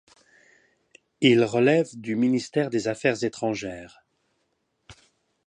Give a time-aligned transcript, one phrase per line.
[1.21, 4.01] Il relève du Ministère des Affaires étrangères.